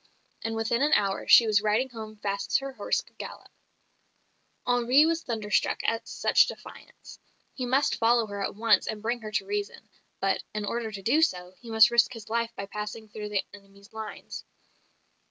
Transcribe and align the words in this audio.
And 0.41 0.55
within 0.55 0.81
an 0.81 0.93
hour 0.93 1.27
she 1.27 1.45
was 1.45 1.61
riding 1.61 1.89
home 1.91 2.17
fast 2.17 2.47
as 2.53 2.57
her 2.57 2.71
horse 2.73 3.01
could 3.01 3.19
gallop. 3.19 3.51
Henri 4.65 5.05
was 5.05 5.21
thunderstruck 5.21 5.79
at 5.85 6.07
such 6.07 6.47
defiance. 6.47 7.19
He 7.53 7.67
must 7.67 7.97
follow 7.97 8.25
her 8.25 8.43
at 8.43 8.55
once 8.55 8.87
and 8.87 9.03
bring 9.03 9.21
her 9.21 9.29
to 9.33 9.45
reason; 9.45 9.87
but, 10.19 10.41
in 10.55 10.65
order 10.65 10.91
to 10.91 11.03
do 11.03 11.21
so, 11.21 11.53
he 11.59 11.69
must 11.69 11.91
risk 11.91 12.13
his 12.13 12.29
life 12.31 12.49
by 12.55 12.65
passing 12.65 13.09
through 13.09 13.29
the 13.29 13.45
enemy's 13.53 13.93
lines. 13.93 14.43